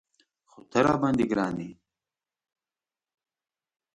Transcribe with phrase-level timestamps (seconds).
[0.49, 1.71] خو ته راباندې ګران یې.